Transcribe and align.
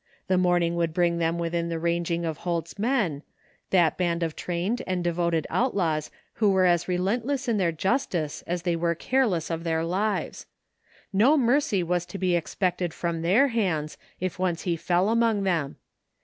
The 0.25 0.35
morning 0.39 0.75
would 0.77 0.95
bring 0.95 1.19
them 1.19 1.37
within 1.37 1.69
the 1.69 1.77
ranging 1.77 2.25
of 2.25 2.37
Holt's 2.37 2.79
men— 2.79 3.21
^that 3.71 3.97
band 3.97 4.23
of 4.23 4.35
trained 4.35 4.81
and 4.87 5.03
devoted 5.03 5.45
out 5.51 5.75
laws 5.75 6.09
who 6.41 6.49
were 6.49 6.65
is 6.65 6.87
relentless 6.87 7.47
in 7.47 7.57
their 7.57 7.71
justice 7.71 8.43
as 8.47 8.63
they 8.63 8.75
were 8.75 8.95
careless 8.95 9.51
of 9.51 9.63
their 9.63 9.85
lives. 9.85 10.47
No 11.13 11.37
mercy 11.37 11.83
was 11.83 12.07
to 12.07 12.17
be 12.17 12.35
expected 12.35 12.95
from 12.95 13.21
their 13.21 13.49
hands 13.49 13.99
if 14.19 14.39
once 14.39 14.63
he 14.63 14.75
fell 14.75 15.07
among 15.07 15.43
them. 15.43 15.75